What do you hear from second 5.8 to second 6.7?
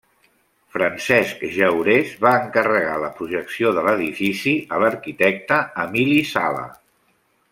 Emili Sala.